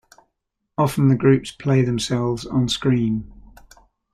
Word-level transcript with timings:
Often 0.79 1.09
the 1.09 1.15
groups 1.15 1.51
play 1.51 1.83
themselves 1.83 2.43
onscreen. 2.43 3.25